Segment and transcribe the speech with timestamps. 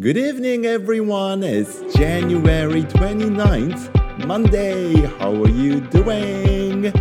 [0.00, 1.42] Good evening, everyone.
[1.42, 4.94] It's January 29th, Monday.
[5.18, 6.92] How are you doing?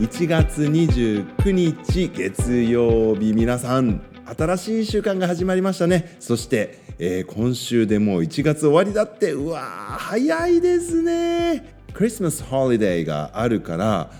[0.00, 4.02] 1月29日月曜日皆さん
[4.36, 14.10] 新しい週間が始まりましたねそして、えー今週でもう1月終わりだってうわー早いですねクリスマスホリデーがあるから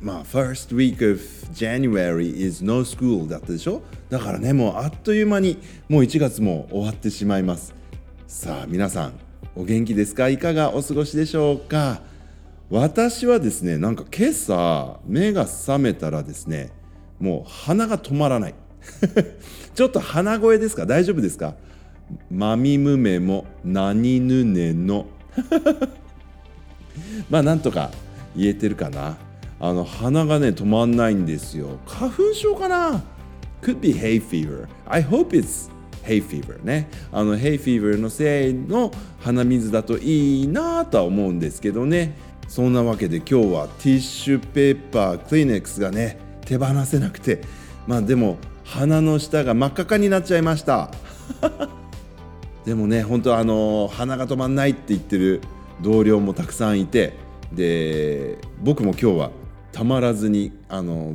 [0.00, 1.20] まあ first week of
[1.52, 7.74] January is no school だったでしょだからねもうあっという間にもう1月も終わってしまいます。
[8.26, 9.12] さあ皆さん
[9.54, 10.28] お元気ですか？
[10.28, 12.00] いかがお過ごしでしょうか？
[12.70, 16.70] 私はですねなんか今朝目が覚めたらですね
[17.20, 18.54] もう鼻が止まらない。
[19.74, 20.86] ちょっと鼻声ですか？
[20.86, 21.54] 大丈夫ですか？
[22.30, 25.06] まみむめも何ぬねの。
[27.28, 27.90] まあなんとか
[28.36, 29.16] 言えてるかな。
[29.58, 31.78] あの鼻がね止まんないんですよ。
[31.86, 33.02] 花粉症かな？
[33.62, 34.68] Could be hay fever.
[34.86, 35.70] I hope it's
[36.02, 36.88] hay fever ね。
[37.12, 42.16] あの hay fever のせいの鼻水だといいなとは思うんですけどね。
[42.48, 47.40] そんなわけで今日はティッシュペーパークリネックスがね手放せなくて。
[47.86, 50.90] まあでも鼻の下が真っ赤かになっちゃいました。
[52.64, 55.40] でもね本当あの鼻が止まんないって言ってる
[55.82, 57.26] 同僚もたくさんいて。
[57.52, 59.30] で僕も今日は
[59.72, 61.14] たまらずにあの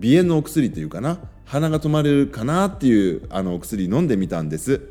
[0.00, 4.82] 鼻炎のお薬というかな鼻が止まるかなっていうあのお薬飲んでみたんです。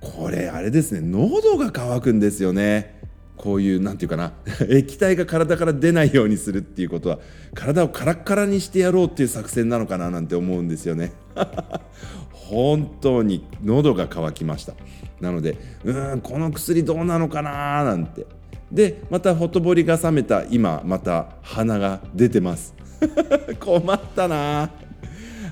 [0.00, 1.00] これあれですね。
[1.02, 2.96] 喉が渇くんですよね。
[3.36, 4.32] こういうなんていうかな。
[4.68, 7.18] 液体が体から出ないようにするっていうことは
[7.54, 11.12] 体をカラッカラにしてやろうっていう作戦なのかななんて思うんですよね。
[12.32, 14.72] 本当に喉が渇きました。
[15.20, 18.26] なのでうーんこの薬どうなのかななんて。
[18.72, 22.74] でまたほとぼりが冷めた今また鼻が出てます。
[23.60, 24.70] 困ったな。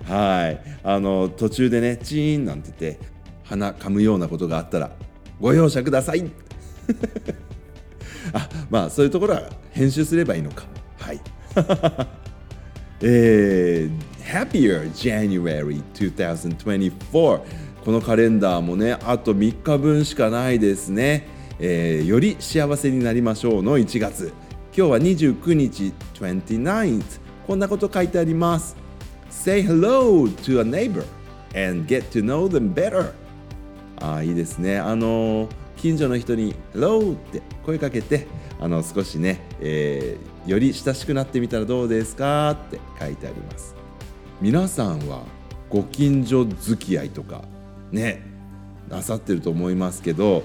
[0.06, 0.60] はい。
[0.82, 3.00] あの途中でねチーンなんて言って
[3.44, 4.90] 鼻噛むようなことがあったら
[5.40, 6.30] ご容赦ください。
[8.32, 10.64] あまあそういうところは編集すればいいのか。
[10.98, 11.20] はい。
[13.02, 17.40] えー Happier January 2024
[17.84, 21.26] このカレンダーもねあと3日分しかないですね、
[21.60, 24.32] えーより幸せになりましょうの1月。
[24.76, 27.02] 今日は29日 29th
[27.46, 28.83] こんなこと書いてあります。
[29.30, 31.04] Say hello to a neighbor
[31.54, 33.12] and get to know them better.
[34.00, 34.78] あーいいですね。
[34.78, 38.26] あのー近所の人に「Hello」って声かけて
[38.58, 42.50] あの少しね、えーより親しくなってみたらどうですか？
[42.52, 43.74] って書いてあります。
[44.40, 45.22] 皆さんは
[45.70, 47.42] ご近所付き合いとか
[47.90, 48.22] ね
[48.88, 50.42] なさってると思いますけど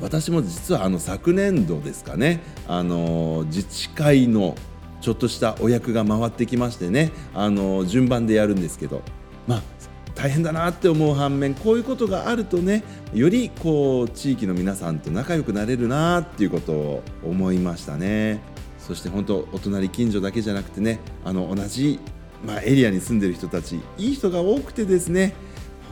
[0.00, 4.54] 私も実はあの昨年度ですかねあの自治会の
[5.00, 7.12] ちょっとしたお役が回ってきましてね。
[7.34, 9.02] あの順番でやるんですけど。
[9.46, 9.62] まあ
[10.14, 12.82] 大変だなって思う反面こういうことがあるとね
[13.14, 18.40] よりこう地域の皆さんと仲良くなれるなっていうことを思いましたね。
[18.78, 22.00] そして本当お隣近所だけじゃなくてねあの同じ、
[22.44, 25.34] まあ、エリアに住んでる人たちいい人が多くてですね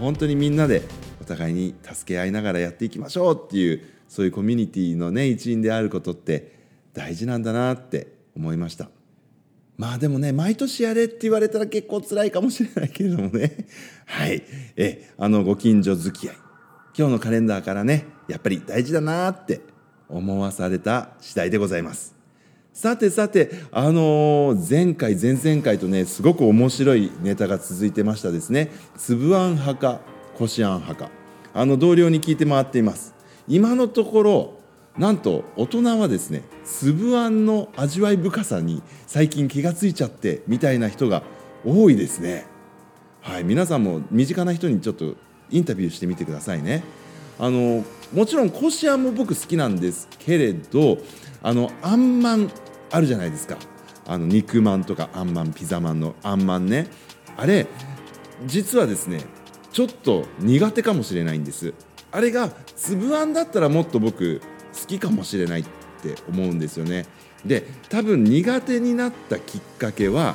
[0.01, 0.83] 本当にみんなで
[1.21, 6.59] お互いに助け合いながらやっていきましょうっていうそういうコミュニティのね一員であることって
[6.93, 8.98] 大事なんだなって思いました。
[9.79, 13.65] まあでもね毎年やれって言われたら結構辛いかもしれないけれどもね。
[14.07, 14.43] はい。
[14.77, 16.37] えあのご近所付き合い。
[16.99, 19.61] 今日のカレンダーからねやっぱり大事だなって
[20.09, 22.17] 思わされた次第でございます。
[22.75, 28.73] さてさてあのー前回前々回とねすごく面白いネタが続いてましたですね。
[28.97, 30.01] 粒あん派か
[30.37, 31.11] こしあん派か。
[31.55, 33.15] あの同僚に聞いて回っています。
[33.47, 34.58] 今のところ
[34.99, 41.23] なんと大人はですね粒あんの味わい深さに最近気がついちゃってみたいな人が
[41.65, 42.47] 多いですね。
[43.21, 45.15] はい皆さんも身近な人にちょっと
[45.51, 46.83] インタビューしてみてくださいね。
[47.39, 50.99] あのもちろんこしあんも僕好きなんですけれど
[51.43, 52.51] あのあんまん
[52.91, 53.57] あるじゃないですか。
[54.07, 56.89] あの肉まんとかあんまんピザまんのあんまんね。
[57.37, 57.69] あれ
[58.47, 59.21] 実はですね
[59.71, 61.75] ちょっと苦手かもしれないんです。
[62.11, 64.41] あれが粒あんだったらもっと僕
[64.89, 65.65] きかもしれないっ
[66.03, 67.07] て思うんですよね。
[67.45, 70.35] で多分苦手になったきっかけは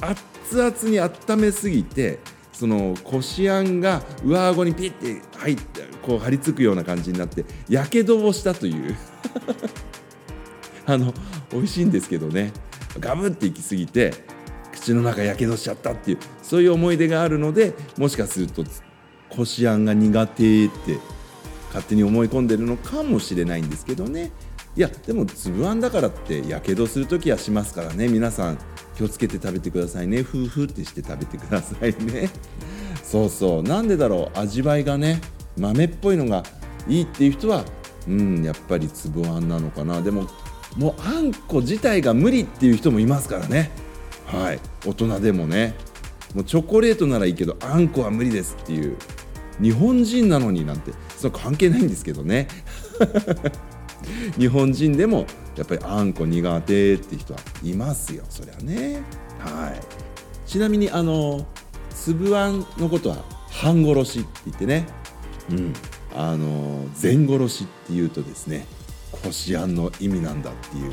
[0.00, 2.18] 熱々に温めすぎて
[2.52, 8.96] そのこしあんが上顎にピッて入ってこう張り付くような感じになってやけどをしたという。
[10.86, 11.14] あの
[11.52, 12.52] 美味しいんですけどね。
[12.98, 14.12] ガブっていきすぎて
[14.72, 18.64] 口の中やけどしちゃったっていうそういう思い出があるのでもしかすると
[19.28, 20.98] こしあんが苦手って
[21.70, 24.32] 勝手に思い込んでるのかもしれないんですけどね。
[24.76, 28.08] いやでも粒あんだからってやけどする時はしますからね。
[28.08, 28.58] 皆さん
[28.96, 30.22] 気をつけて食べてくださいね。
[30.22, 32.30] ふうふうってして食べてくださいね。
[33.02, 33.62] そうそう。
[33.62, 34.38] なんでだろう。
[34.38, 35.20] 味わいがね
[35.56, 36.44] 豆っぽいのが
[36.88, 37.64] いいっていう人は
[38.06, 40.02] うんやっぱり粒あんなのかな。
[40.02, 40.28] でも
[40.76, 43.70] もうあんこ自体が無理っていう人もいますからね。
[44.26, 44.60] はい。
[44.86, 45.74] 大人でもね。
[46.34, 48.96] もうチョコレートならいいけどあんこは無理ですっていう。
[49.60, 50.92] 日本人なのになんて。
[51.20, 52.48] それ関係ないんですけどね。
[54.38, 55.26] 日本人でも
[55.56, 59.02] やっぱりあんこ苦手って人はいますよそりゃね。
[59.38, 59.80] はい。
[60.46, 61.46] ちなみにあの
[61.94, 64.86] 粒あんのことは半殺しって言ってね。
[65.50, 65.74] うん。
[66.16, 68.66] あの全殺しっていうとですね
[69.12, 70.92] こしあんの意味なんだっていう。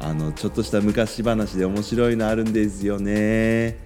[0.00, 3.78] あのちょっとした昔話で面白いのあるんですよね。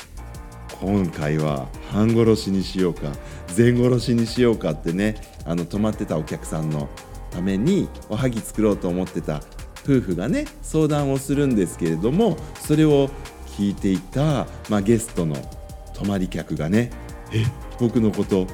[0.80, 3.12] 今回は半殺しにしようか
[3.48, 6.88] 全殺しにしようかってねあの泊まってたお客さんの
[7.30, 9.42] ためにおはぎ作ろうと思ってた
[9.84, 13.08] 夫婦がね相談をするんですけれどもそれを
[13.56, 15.34] 聞いていた、まあ、ゲストの
[15.94, 16.90] 泊まり客がね
[17.34, 17.44] 「え
[17.80, 18.46] 僕のこと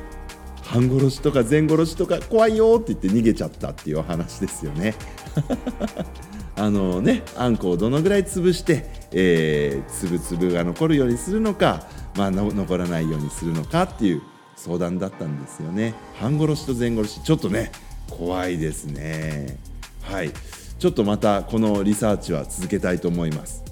[0.63, 4.95] 半殺しとか全殺しとか怖いよ」って言って逃げちゃったっていうお話ですよね。
[6.57, 14.23] あのねあんこをどのぐらい潰して、えー、つぶつぶが残るようにするのか、まあ、残らないようにするのかっていう
[14.57, 15.95] 相談だったんですよね。
[16.21, 17.23] 半殺しと全殺し。
[17.23, 17.73] ちょっとね
[18.09, 19.59] 怖いですね。
[20.03, 20.31] はい。
[20.79, 23.65] ちょっとまたこのリサーチは続けたいと思います。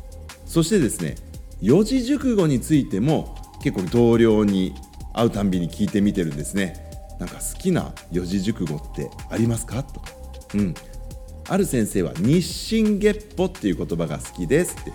[0.46, 1.14] そしてですね
[1.60, 4.74] 四字熟語についても結構同僚に
[5.12, 6.90] 会うたんびに聞いてみてるんですね。
[7.20, 9.84] なんか好きな四字熟語ってありますか？
[9.84, 10.00] と。
[10.00, 10.06] か
[10.54, 10.74] うん。
[11.48, 14.92] ある先生は日進月歩っていう言葉が好きですって。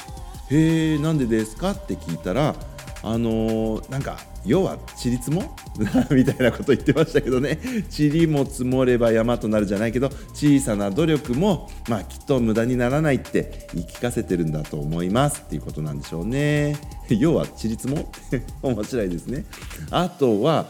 [0.49, 1.71] へえなんでですか？
[1.71, 2.55] って聞いたら
[3.03, 5.55] あのー、なんか要はちりつも？
[6.09, 7.59] みたいなこと言ってましたけどね。
[7.95, 16.77] 塵も積もれば山となるじゃないけど小さな努力も、まあ、きっと無駄にならないって言い聞かせてるんだと思いますっていうことなんでしょうね。
[17.09, 18.09] 要はちりつも？
[18.63, 19.45] 面白いですね。
[19.91, 20.67] あとは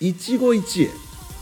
[0.00, 0.90] 一期一会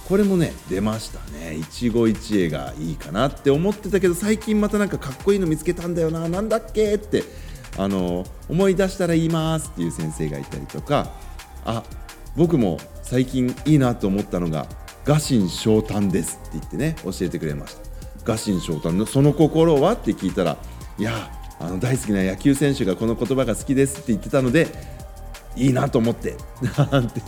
[0.08, 1.54] これもね出ましたね。
[1.54, 6.28] 一期一会がいいかなって思ってたけど最近またなんかかっこいいの見つけたんだよな。
[6.28, 7.24] なんだっけって
[7.78, 11.12] あの思い出したら言いますっていう先生がいたりとか
[11.64, 11.84] あ
[12.36, 14.66] 僕も最近いいなと思ったのが
[15.06, 17.88] 「臥薪嘗胆です」って言ってね教えてくれました。
[18.24, 20.58] 臥薪嘗胆のその心はって聞いたら
[20.98, 21.30] いや
[21.60, 24.68] あの大好きな野球選手がこの言葉が好きですって言ってたので
[25.56, 26.36] いいなと思って
[26.90, 27.20] なんて。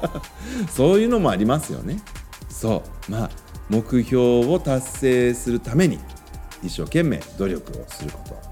[0.70, 2.00] そういうのもありますよね。
[2.48, 3.10] そう。
[3.10, 3.30] まあ
[3.68, 5.98] 目標を達成するために
[6.62, 8.47] 一生懸命努力をすること。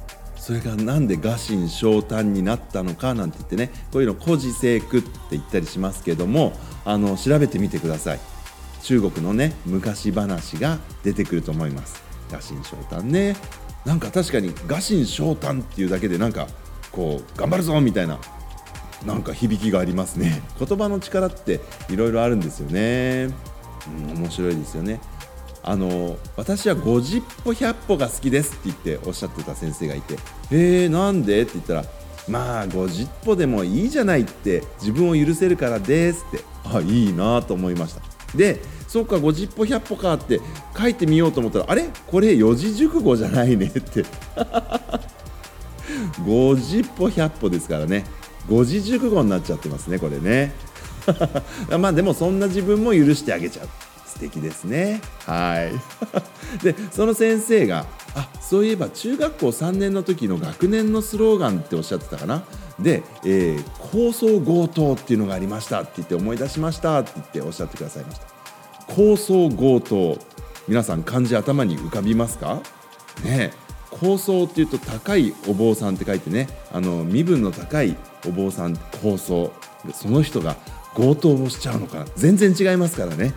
[0.47, 6.53] それがなんで臥薪嘗胆になったのかなんて言ってねこういうの古事成句って言ったりしますけども
[6.85, 8.21] あの調べてみてください。
[8.85, 12.01] 中国のね昔話が出てくると思います。
[12.29, 13.35] 臥薪嘗胆ね。
[13.85, 16.47] なんか確かに臥薪嘗胆っていうだけでなんか
[16.93, 18.21] こう頑張るぞみたいな
[19.05, 20.43] なんか響きがありますね。
[20.61, 21.59] 言葉の力って
[21.91, 23.35] いろいろあるんですよね、
[24.13, 25.01] うん、面白いですよね。
[25.67, 30.17] あの私は50歩100歩が好きですって言っておっしゃってた先生がいて
[30.51, 31.85] 「えー、なんで?」って言ったら
[32.29, 36.57] 「まあ50歩でもいいじゃないって自分を許せるからです」って。
[36.69, 38.03] あいいなと思いました。
[38.37, 40.41] でそうか50歩100歩かって
[40.77, 41.89] 書いてみようと思ったらあれ？
[42.07, 44.05] これ四字熟語じゃないねって。
[46.25, 48.05] 50歩100歩ですからね。
[48.49, 50.55] 五字熟語になっちゃってますねこれね。
[51.79, 53.69] まあでもそんな自分も許してあげちゃう。
[54.17, 55.03] 素敵ですね。
[55.27, 55.73] はい。
[56.64, 62.43] でその先生があそういえば中学校3年の時の学年のスローガンっておっしゃってたかな？
[62.81, 68.26] で、えー、高層強盗っていうのがありましたって言って思い出しましたって言っておっしゃってくださいました。
[68.87, 70.19] 高層強盗。
[70.67, 72.61] 皆さん漢字頭に浮かびますか？
[73.23, 73.52] ね
[73.90, 79.52] 高層っていうと高いお坊さんって書いてねあの身分の高いお坊さん高層。
[79.95, 80.57] その人が
[80.97, 82.07] 強盗をしちゃうのかな？
[82.17, 83.35] 全然違いますからね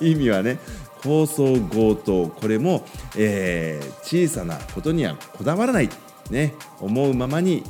[0.00, 0.58] 意味はね
[1.02, 2.84] 高層強盗これも、
[3.16, 5.88] えー、小さなことにはこだわらない。
[6.30, 7.62] ね思うままに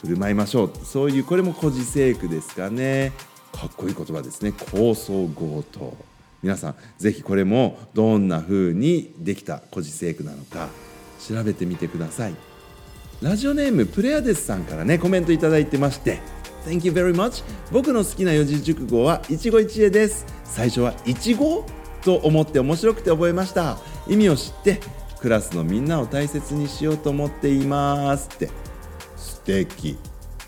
[0.00, 0.72] 振る舞いましょう。
[0.84, 3.12] そういうこれも古事成句ですかね。
[3.52, 4.52] かっこいい言葉ですね。
[4.72, 5.96] 高層強盗
[6.42, 10.68] 皆さんぜひこれもどんな風にできた古事成句なのか
[11.26, 12.34] 調べてみてください。
[13.20, 16.20] ラジオネームプレアデスさんからねコメントいいてまして
[16.64, 17.42] Thank you very much.
[17.72, 20.26] 僕の好きな四字熟語は一期一会です。
[20.44, 21.64] 最初は一語
[22.02, 23.78] と思って面白くて覚えました。
[24.06, 24.80] 意味を知って
[25.20, 28.50] クラスのみんなを大切にしようと思っていますって。
[29.16, 29.98] 素敵。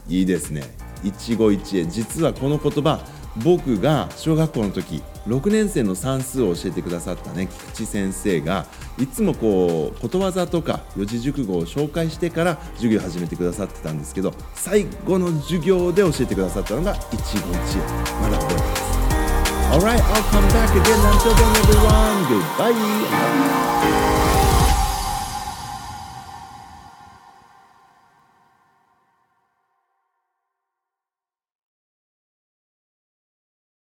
[0.09, 0.63] いいですね。
[1.03, 1.89] 一期一会。
[1.89, 3.01] 実はこの言葉
[3.37, 8.67] 僕が小学校の時6年生の算数を教えてくださったね菊池先生が
[8.99, 17.51] いつもこうことわざとか四字熟語を紹介してから授業を始めてくださってたんですけど最後の授業で教えてくださったのが一期一会
[18.21, 18.91] まだ覚えてます
[19.71, 22.27] Alright, I'll come back again until then everyone.
[22.29, 22.75] Goodbye.